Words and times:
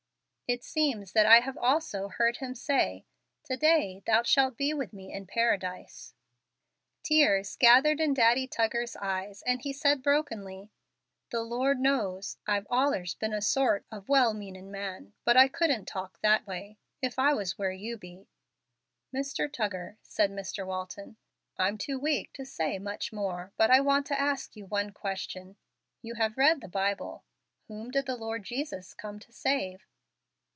It 0.47 0.65
seems 0.65 1.13
that 1.13 1.25
I 1.25 1.39
have 1.39 1.57
also 1.57 2.09
heard 2.09 2.35
Him 2.39 2.55
say, 2.55 3.05
'To 3.45 3.55
day 3.55 4.03
thou 4.05 4.21
shalt 4.23 4.57
be 4.57 4.73
with 4.73 4.91
me 4.91 5.13
in 5.13 5.25
Paradise.'" 5.25 6.13
Tears 7.03 7.55
gathered 7.55 8.01
in 8.01 8.13
Daddy 8.13 8.49
Tuggar's 8.49 8.97
eyes, 8.97 9.43
and 9.43 9.61
he 9.61 9.71
said, 9.71 10.03
brokenly, 10.03 10.69
"The 11.29 11.39
Lord 11.41 11.79
knows 11.79 12.35
I've 12.45 12.67
allers 12.69 13.13
been 13.15 13.31
a 13.33 13.41
sort 13.41 13.85
of 13.93 14.09
well 14.09 14.33
meanin' 14.33 14.69
man 14.69 15.13
but 15.23 15.37
I 15.37 15.47
couldn't 15.47 15.85
talk 15.85 16.19
that 16.19 16.45
way 16.45 16.77
if 17.01 17.17
I 17.17 17.33
was 17.33 17.57
where 17.57 17.71
you 17.71 17.95
be." 17.97 18.27
"Mr. 19.15 19.49
Tuggar," 19.49 19.95
said 20.01 20.31
Mr. 20.31 20.67
Walton, 20.67 21.15
"I'm 21.57 21.77
too 21.77 21.97
weak 21.97 22.33
to 22.33 22.43
say 22.43 22.77
much 22.77 23.13
more, 23.13 23.53
but 23.55 23.71
I 23.71 23.79
want 23.79 24.05
to 24.07 24.19
ask 24.19 24.57
you 24.57 24.65
one 24.65 24.89
question. 24.91 25.55
You 26.01 26.15
have 26.15 26.35
read 26.37 26.59
the 26.59 26.67
Bible. 26.67 27.23
Whom 27.69 27.89
did 27.89 28.05
the 28.05 28.17
Lord 28.17 28.43
Jesus 28.43 28.93
come 28.93 29.17
to 29.19 29.31
save?" 29.31 29.87